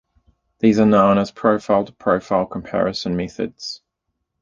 These 0.57 0.79
are 0.79 0.85
known 0.87 1.19
as 1.19 1.29
profile-profile 1.29 2.47
comparison 2.47 3.15
methods. 3.15 3.83